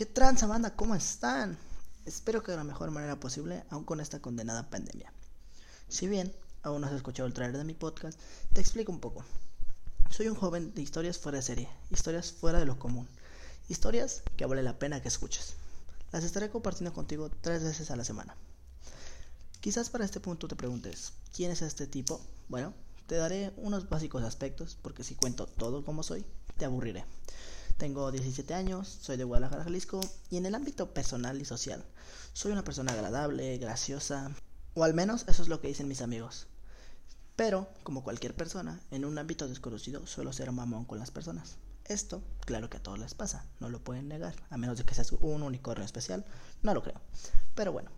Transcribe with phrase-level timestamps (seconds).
[0.00, 0.74] ¿Qué tranza, banda?
[0.76, 1.58] ¿Cómo están?
[2.06, 5.12] Espero que de la mejor manera posible, aún con esta condenada pandemia.
[5.90, 8.18] Si bien aún no has escuchado el trailer de mi podcast,
[8.54, 9.26] te explico un poco.
[10.08, 13.06] Soy un joven de historias fuera de serie, historias fuera de lo común,
[13.68, 15.52] historias que vale la pena que escuches.
[16.12, 18.34] Las estaré compartiendo contigo tres veces a la semana.
[19.60, 22.22] Quizás para este punto te preguntes, ¿quién es este tipo?
[22.48, 22.72] Bueno,
[23.06, 26.24] te daré unos básicos aspectos, porque si cuento todo como soy,
[26.56, 27.04] te aburriré.
[27.80, 31.82] Tengo 17 años, soy de Guadalajara, Jalisco, y en el ámbito personal y social,
[32.34, 34.32] soy una persona agradable, graciosa,
[34.74, 36.46] o al menos eso es lo que dicen mis amigos.
[37.36, 41.56] Pero, como cualquier persona, en un ámbito desconocido suelo ser mamón con las personas.
[41.86, 44.94] Esto, claro que a todos les pasa, no lo pueden negar, a menos de que
[44.94, 46.26] seas un unicornio especial,
[46.62, 47.00] no lo creo.
[47.54, 47.90] Pero bueno,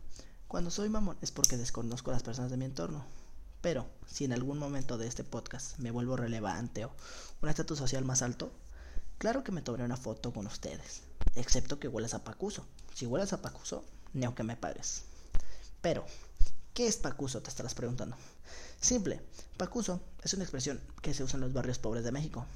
[0.46, 3.04] cuando soy mamón es porque desconozco a las personas de mi entorno.
[3.62, 6.94] Pero, si en algún momento de este podcast me vuelvo relevante o
[7.42, 8.52] un estatus social más alto,
[9.22, 11.02] Claro que me tomaré una foto con ustedes,
[11.36, 12.66] excepto que huelas a pacuso.
[12.92, 15.04] Si huelas a pacuso, ni aunque me pagues.
[15.80, 16.04] Pero,
[16.74, 17.40] ¿qué es pacuso?
[17.40, 18.16] Te estarás preguntando.
[18.80, 19.20] Simple,
[19.56, 22.46] pacuso es una expresión que se usa en los barrios pobres de México.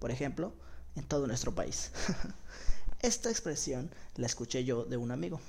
[0.00, 0.52] Por ejemplo,
[0.96, 1.92] en todo nuestro país.
[3.02, 5.40] Esta expresión la escuché yo de un amigo.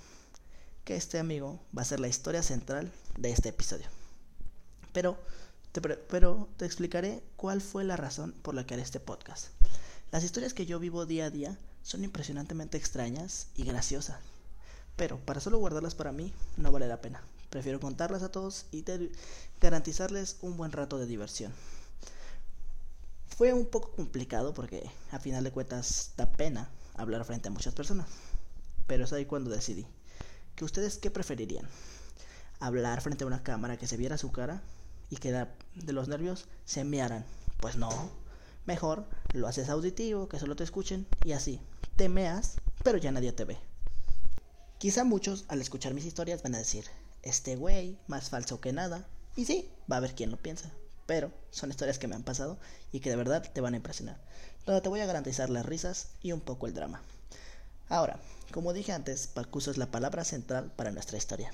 [0.86, 3.88] Que este amigo va a ser la historia central de este episodio.
[4.94, 5.18] Pero
[5.72, 9.48] te, pero te explicaré cuál fue la razón por la que haré este podcast.
[10.10, 14.18] Las historias que yo vivo día a día son impresionantemente extrañas y graciosas.
[14.96, 17.22] Pero para solo guardarlas para mí no vale la pena.
[17.50, 18.86] Prefiero contarlas a todos y
[19.60, 21.52] garantizarles un buen rato de diversión.
[23.36, 27.74] Fue un poco complicado porque a final de cuentas da pena hablar frente a muchas
[27.74, 28.08] personas.
[28.88, 29.86] Pero es ahí cuando decidí.
[30.56, 31.68] ¿Que ustedes qué preferirían?
[32.62, 34.62] ¿Hablar frente a una cámara que se viera su cara
[35.10, 37.26] y que de los nervios se mearan?
[37.60, 37.90] Pues no
[38.68, 41.62] Mejor lo haces auditivo, que solo te escuchen y así.
[41.96, 43.58] Te meas, pero ya nadie te ve.
[44.78, 46.84] Quizá muchos al escuchar mis historias van a decir,
[47.24, 49.08] este güey, más falso que nada.
[49.38, 50.70] Y sí, va a haber quien lo piensa.
[51.06, 52.58] Pero son historias que me han pasado
[52.92, 54.20] y que de verdad te van a impresionar.
[54.66, 57.02] Donde te voy a garantizar las risas y un poco el drama.
[57.88, 58.20] Ahora,
[58.52, 61.54] como dije antes, Pacuso es la palabra central para nuestra historia.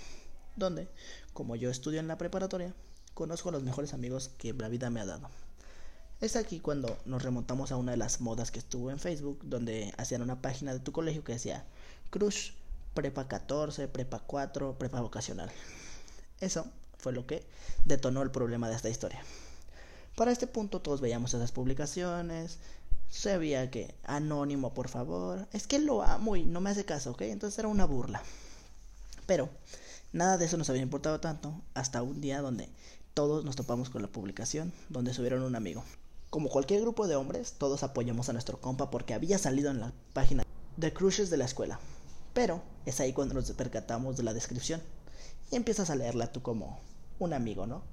[0.56, 0.90] Donde,
[1.34, 2.73] como yo estudio en la preparatoria,
[3.13, 5.29] conozco a los mejores amigos que la vida me ha dado.
[6.23, 9.94] Es aquí cuando nos remontamos a una de las modas que estuvo en Facebook, donde
[9.97, 11.66] hacían una página de tu colegio que decía
[12.11, 12.51] Crush
[12.94, 15.51] Prepa 14, Prepa 4, Prepa Vocacional.
[16.39, 16.66] Eso
[16.97, 17.45] fue lo que
[17.84, 19.22] detonó el problema de esta historia.
[20.16, 22.57] Para este punto todos veíamos esas publicaciones,
[23.09, 27.11] se veía que anónimo, por favor, es que lo amo y no me hace caso,
[27.11, 27.23] ¿ok?
[27.23, 28.23] Entonces era una burla.
[29.25, 29.50] Pero
[30.13, 32.69] nada de eso nos había importado tanto hasta un día donde
[33.13, 35.84] todos nos topamos con la publicación donde subieron un amigo.
[36.33, 39.94] Como cualquier grupo de hombres, todos apoyamos a nuestro compa porque había salido en la
[40.13, 40.44] página
[40.77, 41.79] de crushes de la escuela.
[42.33, 44.81] Pero es ahí cuando nos percatamos de la descripción
[45.51, 46.79] y empiezas a leerla tú como
[47.19, 47.83] un amigo, ¿no?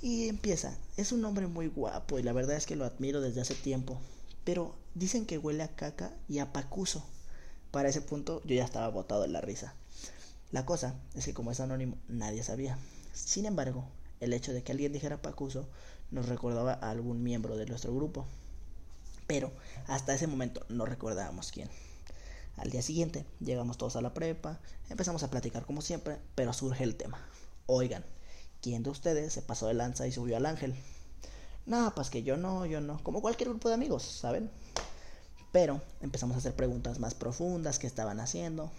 [0.00, 3.40] Y empieza, es un hombre muy guapo y la verdad es que lo admiro desde
[3.40, 3.98] hace tiempo,
[4.44, 7.02] pero dicen que huele a caca y a pacuso.
[7.72, 9.74] Para ese punto yo ya estaba botado en la risa.
[10.52, 12.78] La cosa es que como es anónimo nadie sabía.
[13.12, 13.88] Sin embargo,
[14.20, 15.68] el hecho de que alguien dijera pacuso
[16.10, 18.26] nos recordaba a algún miembro de nuestro grupo.
[19.26, 19.52] Pero
[19.86, 21.68] hasta ese momento no recordábamos quién.
[22.56, 26.84] Al día siguiente llegamos todos a la prepa, empezamos a platicar como siempre, pero surge
[26.84, 27.18] el tema.
[27.66, 28.04] Oigan,
[28.62, 30.74] ¿quién de ustedes se pasó de lanza y subió al ángel?
[31.66, 34.50] No, pues que yo no, yo no, como cualquier grupo de amigos, ¿saben?
[35.52, 38.70] Pero empezamos a hacer preguntas más profundas que estaban haciendo.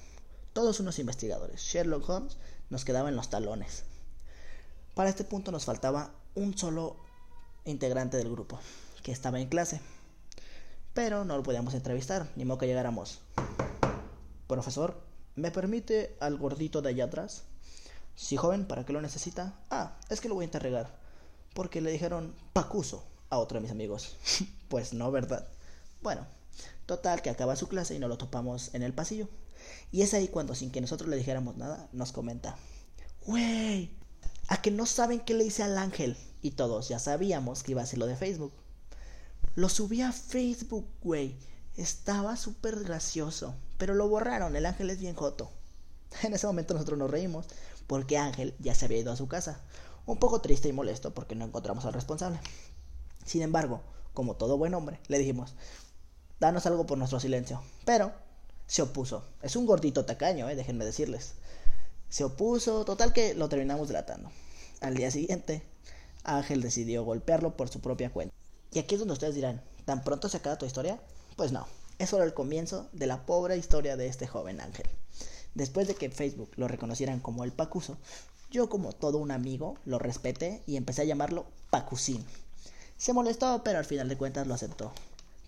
[0.54, 1.62] Todos unos investigadores.
[1.62, 2.38] Sherlock Holmes
[2.70, 3.84] nos quedaba en los talones.
[4.96, 6.98] Para este punto nos faltaba un solo
[7.70, 8.60] integrante del grupo,
[9.04, 9.82] que estaba en clase.
[10.94, 13.22] Pero no lo podíamos entrevistar, ni modo que llegáramos.
[14.48, 15.02] Profesor,
[15.36, 17.44] ¿me permite al gordito de allá atrás?
[18.16, 19.54] Sí, joven, ¿para qué lo necesita?
[19.70, 20.98] Ah, es que lo voy a interrogar.
[21.54, 24.16] Porque le dijeron Pacuso a otro de mis amigos.
[24.70, 25.48] pues no, ¿verdad?
[26.02, 26.26] Bueno,
[26.86, 29.28] total que acaba su clase y nos lo topamos en el pasillo.
[29.92, 32.58] Y es ahí cuando, sin que nosotros le dijéramos nada, nos comenta:
[33.26, 33.96] Wey,
[34.48, 36.18] a que no saben qué le hice al ángel.
[36.42, 38.54] Y todos ya sabíamos que iba a ser lo de Facebook.
[39.56, 41.36] Lo subí a Facebook, güey.
[41.76, 43.56] Estaba súper gracioso.
[43.78, 45.52] Pero lo borraron, el ángel es bien joto.
[46.24, 47.48] En ese momento nosotros nos reímos
[47.86, 49.60] porque Ángel ya se había ido a su casa.
[50.06, 52.40] Un poco triste y molesto porque no encontramos al responsable.
[53.26, 53.82] Sin embargo,
[54.14, 55.56] como todo buen hombre, le dijimos,
[56.40, 57.62] danos algo por nuestro silencio.
[57.86, 58.14] Pero
[58.68, 59.26] se opuso.
[59.42, 61.34] Es un gordito tacaño, eh, déjenme decirles.
[62.10, 64.32] Se opuso, total que lo terminamos delatando.
[64.80, 65.62] Al día siguiente,
[66.24, 68.34] Ángel decidió golpearlo por su propia cuenta.
[68.72, 71.00] Y aquí es donde ustedes dirán, ¿tan pronto se acaba tu historia?
[71.36, 71.68] Pues no.
[72.00, 74.88] es solo el comienzo de la pobre historia de este joven Ángel.
[75.56, 77.98] Después de que Facebook lo reconocieran como el Pacuso,
[78.52, 82.24] yo como todo un amigo lo respeté y empecé a llamarlo Pacucín.
[82.98, 84.94] Se molestó, pero al final de cuentas lo aceptó.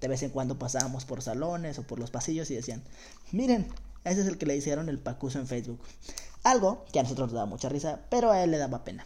[0.02, 2.84] De vez en cuando pasábamos por salones o por los pasillos y decían,
[3.32, 3.68] miren,
[4.04, 5.80] ese es el que le hicieron el Pacuso en Facebook.
[6.44, 9.06] Algo que a nosotros nos daba mucha risa, pero a él le daba pena.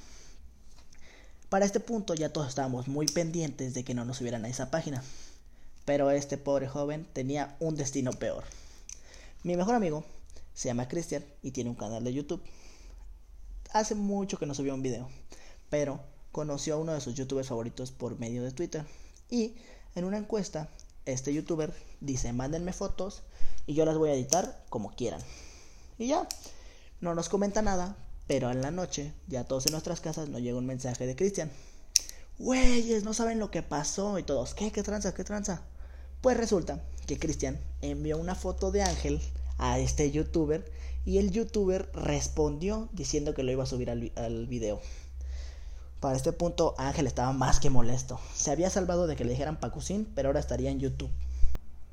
[1.49, 4.71] Para este punto ya todos estábamos muy pendientes de que no nos subieran a esa
[4.71, 5.03] página.
[5.85, 8.43] Pero este pobre joven tenía un destino peor.
[9.43, 10.05] Mi mejor amigo
[10.53, 12.41] se llama Cristian y tiene un canal de YouTube.
[13.71, 15.09] Hace mucho que no subió un video,
[15.69, 15.99] pero
[16.31, 18.85] conoció a uno de sus youtubers favoritos por medio de Twitter.
[19.29, 19.55] Y
[19.95, 20.69] en una encuesta,
[21.05, 23.23] este youtuber dice, mándenme fotos
[23.65, 25.21] y yo las voy a editar como quieran.
[25.97, 26.27] Y ya,
[27.03, 27.97] no nos comenta nada,
[28.27, 31.51] pero en la noche, ya todos en nuestras casas, nos llega un mensaje de Cristian.
[32.39, 34.71] Güeyes, no saben lo que pasó y todos, ¿qué?
[34.71, 35.13] ¿Qué tranza?
[35.13, 35.61] ¿Qué tranza?
[36.21, 39.19] Pues resulta que Cristian envió una foto de Ángel
[39.57, 40.71] a este youtuber
[41.05, 44.79] y el youtuber respondió diciendo que lo iba a subir al, video.
[45.99, 48.19] Para este punto Ángel estaba más que molesto.
[48.33, 51.11] Se había salvado de que le dijeran Pacucín, pero ahora estaría en YouTube.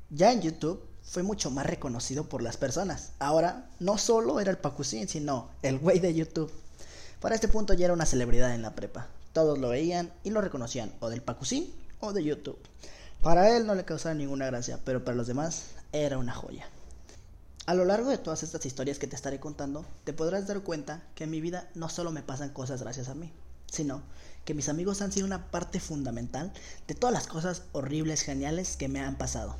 [0.09, 3.11] Ya en YouTube fue mucho más reconocido por las personas.
[3.19, 6.51] Ahora no solo era el Pacucín, sino el güey de YouTube.
[7.19, 9.07] Para este punto ya era una celebridad en la prepa.
[9.33, 12.57] Todos lo veían y lo reconocían o del Pacucín o de YouTube.
[13.21, 16.67] Para él no le causaba ninguna gracia, pero para los demás era una joya.
[17.67, 21.03] A lo largo de todas estas historias que te estaré contando, te podrás dar cuenta
[21.13, 23.31] que en mi vida no solo me pasan cosas gracias a mí,
[23.67, 24.01] sino
[24.45, 26.51] que mis amigos han sido una parte fundamental
[26.87, 29.55] de todas las cosas horribles, geniales que me han pasado.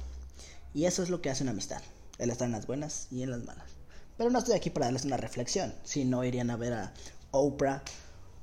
[0.73, 1.81] Y eso es lo que hace una amistad,
[2.17, 3.71] el estar en las buenas y en las malas.
[4.17, 6.93] Pero no estoy aquí para darles una reflexión, si no irían a ver a
[7.31, 7.81] Oprah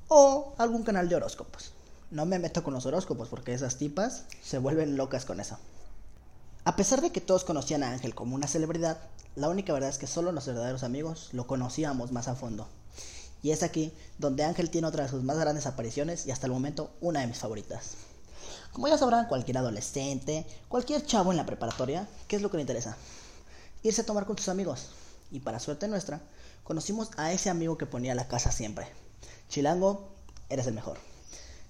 [0.08, 1.72] o algún canal de horóscopos.
[2.10, 5.58] No me meto con los horóscopos porque esas tipas se vuelven locas con eso.
[6.64, 8.98] A pesar de que todos conocían a Ángel como una celebridad,
[9.36, 12.69] la única verdad es que solo los verdaderos amigos lo conocíamos más a fondo.
[13.42, 16.52] Y es aquí donde Ángel tiene otra de sus más grandes apariciones y hasta el
[16.52, 17.92] momento una de mis favoritas.
[18.72, 22.62] Como ya sabrán, cualquier adolescente, cualquier chavo en la preparatoria, ¿qué es lo que le
[22.62, 22.96] interesa?
[23.82, 24.90] Irse a tomar con sus amigos.
[25.30, 26.20] Y para suerte nuestra,
[26.64, 28.86] conocimos a ese amigo que ponía la casa siempre.
[29.48, 30.08] Chilango,
[30.48, 30.98] eres el mejor.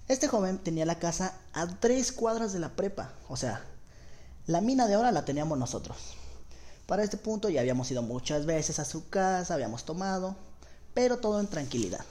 [0.07, 3.63] Este joven tenía la casa a tres cuadras de la prepa, o sea,
[4.47, 5.97] la mina de oro la teníamos nosotros.
[6.87, 10.35] Para este punto ya habíamos ido muchas veces a su casa, habíamos tomado,
[10.95, 12.03] pero todo en tranquilidad.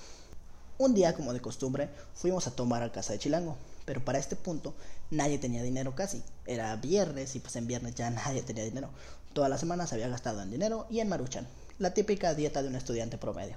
[0.79, 3.57] Un día, como de costumbre, fuimos a tomar a casa de Chilango,
[3.89, 4.75] pero para este punto
[5.11, 6.23] nadie tenía dinero casi.
[6.45, 8.91] Era viernes y pues en viernes ya nadie tenía dinero.
[9.33, 11.49] Toda la semana se había gastado en dinero y en maruchan,
[11.79, 13.57] la típica dieta de un estudiante promedio.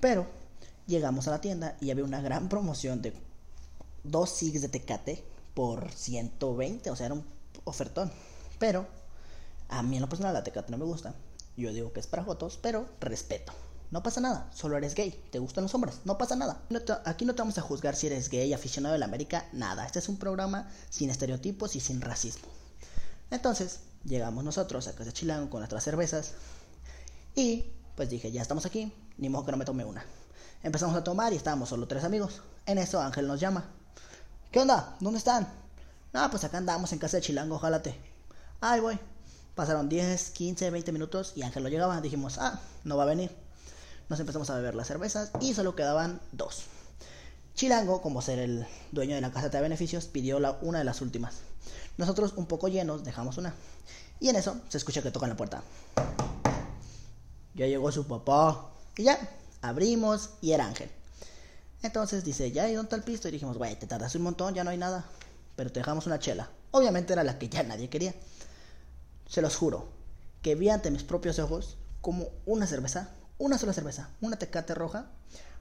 [0.00, 0.26] Pero
[0.86, 3.14] llegamos a la tienda y había una gran promoción de
[4.04, 5.24] dos SIGs de Tecate
[5.54, 7.24] por 120, o sea, era un
[7.64, 8.12] ofertón.
[8.58, 8.86] Pero
[9.70, 11.14] a mí en lo personal la Tecate no me gusta.
[11.56, 13.54] Yo digo que es para fotos, pero respeto.
[13.92, 16.62] No pasa nada, solo eres gay, te gustan los hombres, no pasa nada.
[17.04, 19.84] aquí no te vamos a juzgar si eres gay, aficionado de la América, nada.
[19.84, 22.48] Este es un programa sin estereotipos y sin racismo.
[23.30, 26.32] Entonces, llegamos nosotros a casa de Chilango con nuestras cervezas
[27.34, 30.02] y pues dije, ya estamos aquí, ni modo que no me tome una.
[30.62, 32.40] Empezamos a tomar y estábamos solo tres amigos.
[32.64, 33.66] En eso Ángel nos llama.
[34.50, 34.96] ¿Qué onda?
[35.00, 35.46] ¿Dónde están?
[36.14, 37.94] No, pues acá andamos en casa de Chilango, jálate.
[38.58, 38.98] Ay, voy.
[39.54, 42.00] Pasaron 10, 15, 20 minutos y Ángel no llegaba.
[42.00, 43.41] Dijimos, ah, no va a venir.
[44.12, 46.64] Nos empezamos a beber las cervezas y solo quedaban dos.
[47.54, 51.00] Chilango, como ser el dueño de la casa de beneficios, pidió la, una de las
[51.00, 51.36] últimas.
[51.96, 53.54] Nosotros, un poco llenos, dejamos una.
[54.20, 55.62] Y en eso se escucha que tocan la puerta.
[57.54, 58.66] Ya llegó su papá.
[58.98, 59.18] Y ya,
[59.62, 60.90] abrimos y era Ángel.
[61.82, 63.28] Entonces dice, ya, ¿y dónde está el pisto?
[63.28, 65.06] Y dijimos, güey, te tardas un montón, ya no hay nada.
[65.56, 66.50] Pero te dejamos una chela.
[66.70, 68.14] Obviamente era la que ya nadie quería.
[69.26, 69.88] Se los juro
[70.42, 73.08] que vi ante mis propios ojos como una cerveza,
[73.42, 75.06] una sola cerveza, una tecate roja,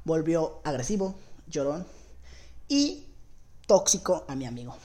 [0.05, 1.15] volvió agresivo,
[1.47, 1.88] llorón
[2.67, 3.07] y
[3.65, 4.75] tóxico a mi amigo.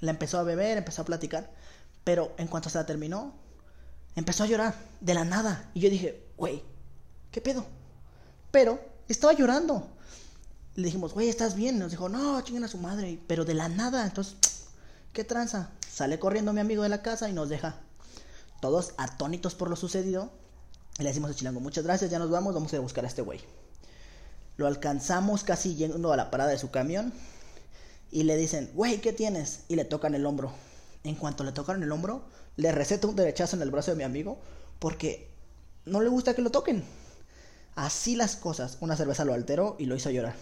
[0.00, 1.52] La empezó a beber, empezó a platicar,
[2.02, 3.32] pero en cuanto se la terminó,
[4.16, 5.70] empezó a llorar de la nada.
[5.72, 6.64] Y yo dije, güey,
[7.30, 7.64] ¿qué pedo?
[8.50, 9.86] Pero estaba llorando.
[10.74, 11.78] Le dijimos, güey, ¿estás bien?
[11.78, 13.20] Nos dijo, no, chinguen a su madre.
[13.28, 14.34] Pero de la nada, entonces,
[15.12, 15.70] ¿qué tranza?
[15.88, 17.76] Sale corriendo mi amigo de la casa y nos deja
[18.60, 20.41] todos atónitos por lo sucedido.
[20.98, 23.04] Y le decimos a Chilango, muchas gracias, ya nos vamos, vamos a ir a buscar
[23.04, 23.40] a este güey.
[24.56, 27.12] Lo alcanzamos casi yendo a la parada de su camión.
[28.10, 29.60] Y le dicen, güey, ¿qué tienes?
[29.68, 30.52] Y le tocan el hombro.
[31.02, 32.24] En cuanto le tocaron el hombro,
[32.56, 34.38] le receta un derechazo en el brazo de mi amigo
[34.78, 35.30] porque
[35.86, 36.84] no le gusta que lo toquen.
[37.74, 38.76] Así las cosas.
[38.80, 40.34] Una cerveza lo alteró y lo hizo llorar.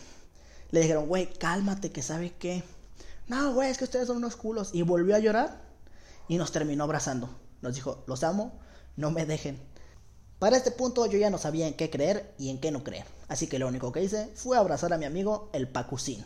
[0.71, 2.65] Le dijeron, güey, cálmate, que sabe qué.
[3.29, 4.71] No, güey, es que ustedes son unos culos.
[4.73, 5.63] Y volvió a llorar
[6.29, 7.31] y nos terminó abrazando.
[7.63, 8.59] Nos dijo, los amo,
[8.97, 9.61] no me dejen.
[10.41, 13.05] Para este punto yo ya no sabía en qué creer y en qué no creer.
[13.29, 16.25] Así que lo único que hice fue abrazar a mi amigo el Pacucín.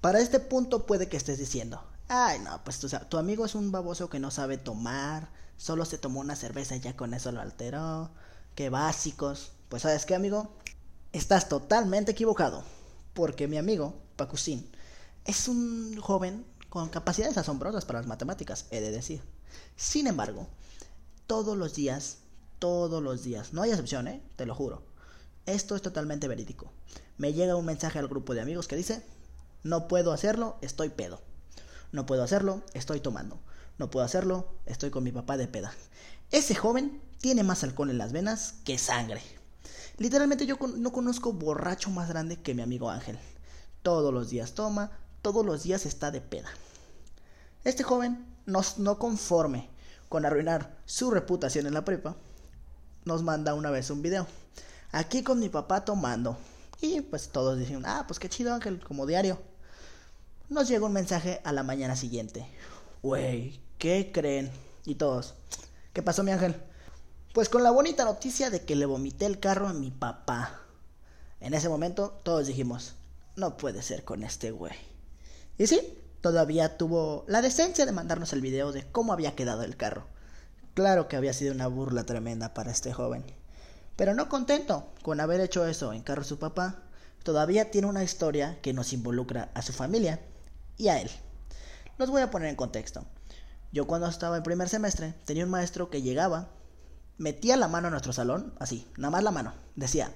[0.00, 4.08] Para este punto puede que estés diciendo, ay no, pues tu amigo es un baboso
[4.08, 8.12] que no sabe tomar, solo se tomó una cerveza y ya con eso lo alteró,
[8.54, 9.50] qué básicos.
[9.68, 10.52] Pues sabes qué amigo,
[11.10, 12.62] estás totalmente equivocado,
[13.14, 14.70] porque mi amigo, Pacucín,
[15.24, 19.22] es un joven con capacidades asombrosas para las matemáticas, he de decir.
[19.74, 20.46] Sin embargo,
[21.26, 22.18] todos los días
[22.62, 23.52] todos los días.
[23.52, 24.22] No hay excepción, ¿eh?
[24.36, 24.84] Te lo juro.
[25.46, 26.70] Esto es totalmente verídico.
[27.18, 29.02] Me llega un mensaje al grupo de amigos que dice,
[29.64, 31.20] no puedo hacerlo, estoy pedo.
[31.90, 33.40] No puedo hacerlo, estoy tomando.
[33.78, 35.74] No puedo hacerlo, estoy con mi papá de peda.
[36.30, 39.22] Ese joven tiene más alcohol en las venas que sangre.
[39.98, 43.18] Literalmente yo no conozco borracho más grande que mi amigo Ángel.
[43.82, 46.50] Todos los días toma, todos los días está de peda.
[47.64, 49.68] Este joven, no, no conforme
[50.08, 52.14] con arruinar su reputación en la prepa,
[53.04, 54.26] nos manda una vez un video.
[54.92, 56.36] Aquí con mi papá tomando.
[56.80, 59.38] Y pues todos dicen, ah, pues qué chido Ángel, como diario.
[60.48, 62.46] Nos llega un mensaje a la mañana siguiente.
[63.02, 64.50] Wey, ¿qué creen?
[64.84, 65.34] Y todos,
[65.92, 66.56] ¿qué pasó mi Ángel?
[67.32, 70.60] Pues con la bonita noticia de que le vomité el carro a mi papá.
[71.40, 72.94] En ese momento todos dijimos,
[73.36, 74.74] no puede ser con este güey.
[75.56, 79.76] Y sí, todavía tuvo la decencia de mandarnos el video de cómo había quedado el
[79.76, 80.06] carro.
[80.74, 83.24] Claro que había sido una burla tremenda para este joven.
[83.96, 86.82] Pero no contento con haber hecho eso en carro su papá,
[87.22, 90.20] todavía tiene una historia que nos involucra a su familia
[90.78, 91.10] y a él.
[91.98, 93.04] Los voy a poner en contexto.
[93.70, 96.48] Yo cuando estaba en primer semestre tenía un maestro que llegaba,
[97.18, 100.12] metía la mano a nuestro salón, así, nada más la mano, decía,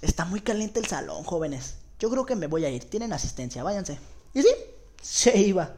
[0.00, 3.62] está muy caliente el salón, jóvenes, yo creo que me voy a ir, tienen asistencia,
[3.62, 3.98] váyanse.
[4.34, 4.48] Y sí,
[5.00, 5.74] se iba,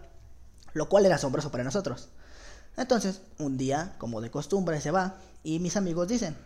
[0.73, 2.09] lo cual era asombroso para nosotros.
[2.76, 6.37] Entonces, un día, como de costumbre, se va y mis amigos dicen,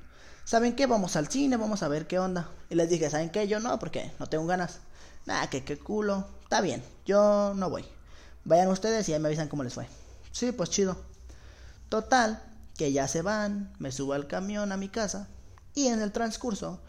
[0.44, 0.87] ¿saben qué?
[0.87, 2.50] Vamos al cine, vamos a ver qué onda.
[2.68, 3.49] Y les dije, ¿saben qué?
[3.49, 4.80] Yo no, porque no tengo ganas.
[5.26, 6.26] Nah, que qué culo.
[6.42, 7.85] Está bien, yo no voy.
[8.44, 9.87] Vayan ustedes y ahí me avisan cómo les fue.
[10.32, 10.97] Sí, pues chido.
[11.88, 12.42] Total,
[12.76, 15.28] que ya se van, me subo al camión a mi casa
[15.75, 16.80] y en el transcurso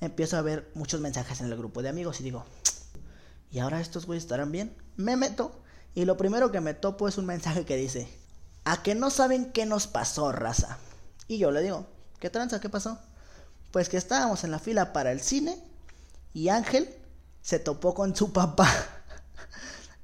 [0.00, 2.44] empiezo a ver muchos mensajes en el grupo de amigos y digo,
[3.50, 4.76] ¿y ahora estos güeyes estarán bien?
[4.96, 5.52] Me meto
[5.94, 8.08] y lo primero que me topo es un mensaje que dice,
[8.66, 10.78] a que no saben qué nos pasó, raza.
[11.28, 11.86] Y yo le digo,
[12.18, 12.60] ¿qué tranza?
[12.60, 12.98] ¿Qué pasó?
[13.70, 15.56] Pues que estábamos en la fila para el cine
[16.34, 16.92] y Ángel
[17.42, 18.68] se topó con su papá.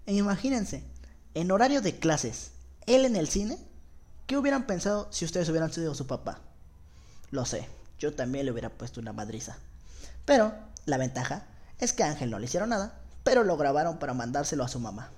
[0.06, 0.84] e imagínense,
[1.34, 2.52] en horario de clases,
[2.86, 3.58] él en el cine,
[4.28, 6.38] ¿qué hubieran pensado si ustedes hubieran sido su papá?
[7.32, 9.56] Lo sé, yo también le hubiera puesto una madriza.
[10.24, 10.54] Pero
[10.86, 11.46] la ventaja
[11.80, 14.78] es que a Ángel no le hicieron nada, pero lo grabaron para mandárselo a su
[14.78, 15.10] mamá.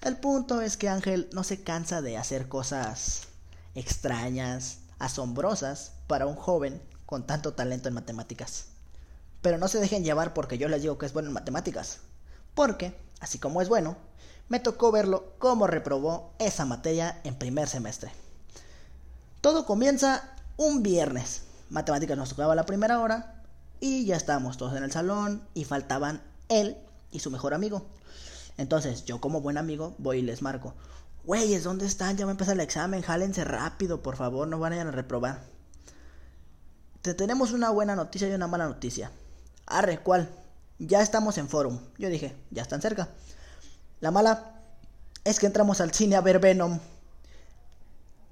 [0.00, 3.22] El punto es que Ángel no se cansa de hacer cosas
[3.74, 8.66] extrañas, asombrosas para un joven con tanto talento en matemáticas.
[9.42, 11.98] Pero no se dejen llevar porque yo les digo que es bueno en matemáticas.
[12.54, 13.96] Porque, así como es bueno,
[14.48, 18.12] me tocó verlo cómo reprobó esa materia en primer semestre.
[19.40, 21.42] Todo comienza un viernes.
[21.70, 23.42] Matemáticas nos tocaba la primera hora
[23.80, 26.76] y ya estábamos todos en el salón y faltaban él
[27.10, 27.84] y su mejor amigo.
[28.58, 30.74] Entonces, yo como buen amigo voy y les marco.
[31.24, 32.16] Güeyes, ¿dónde están?
[32.16, 35.42] Ya va a empezar el examen, jálense rápido, por favor, no vayan a reprobar.
[37.02, 39.12] Te tenemos una buena noticia y una mala noticia.
[39.66, 40.28] Arre, ¿cuál?
[40.78, 41.78] Ya estamos en forum.
[41.98, 43.08] Yo dije, ya están cerca.
[44.00, 44.60] La mala
[45.24, 46.80] es que entramos al cine a ver Venom.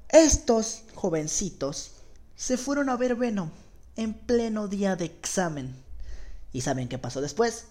[0.09, 1.93] Estos jovencitos
[2.35, 3.51] se fueron a ver Venom
[3.97, 5.77] en pleno día de examen.
[6.53, 7.67] ¿Y saben qué pasó después?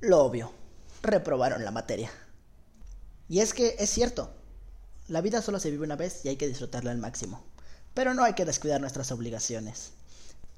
[0.00, 0.50] Lo obvio,
[1.02, 2.10] reprobaron la materia.
[3.28, 4.32] Y es que es cierto,
[5.08, 7.44] la vida solo se vive una vez y hay que disfrutarla al máximo.
[7.92, 9.90] Pero no hay que descuidar nuestras obligaciones.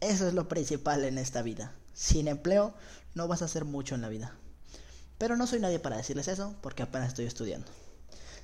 [0.01, 1.73] Eso es lo principal en esta vida.
[1.93, 2.73] Sin empleo
[3.15, 4.33] no vas a hacer mucho en la vida.
[5.19, 7.67] Pero no soy nadie para decirles eso porque apenas estoy estudiando.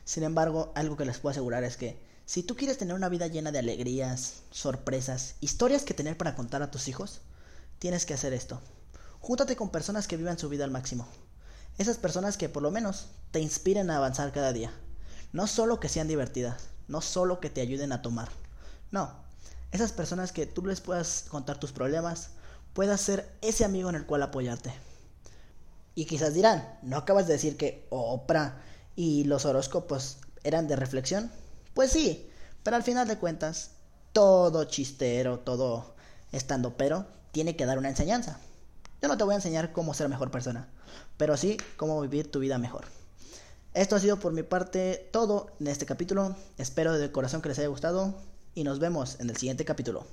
[0.04, 3.28] Sin embargo, algo que les puedo asegurar es que si tú quieres tener una vida
[3.28, 7.20] llena de alegrías, sorpresas, historias que tener para contar a tus hijos,
[7.78, 8.60] tienes que hacer esto.
[9.20, 11.06] Júntate con personas que vivan su vida al máximo.
[11.76, 14.72] Esas personas que por lo menos te inspiren a avanzar cada día.
[15.32, 18.28] No solo que sean divertidas, no solo que te ayuden a tomar.
[18.90, 19.12] No,
[19.70, 22.30] esas personas que tú les puedas contar tus problemas,
[22.72, 24.72] puedas ser ese amigo en el cual apoyarte.
[25.94, 28.62] Y quizás dirán, ¿no acabas de decir que Oprah
[28.96, 31.30] y los horóscopos eran de reflexión?
[31.74, 32.30] Pues sí,
[32.62, 33.72] pero al final de cuentas,
[34.12, 35.94] todo chistero, todo
[36.32, 38.38] estando pero, tiene que dar una enseñanza.
[39.00, 40.68] Yo no te voy a enseñar cómo ser mejor persona,
[41.16, 42.86] pero sí cómo vivir tu vida mejor.
[43.72, 46.34] Esto ha sido por mi parte todo en este capítulo.
[46.56, 48.14] Espero de corazón que les haya gustado
[48.54, 50.04] y nos vemos en el siguiente capítulo.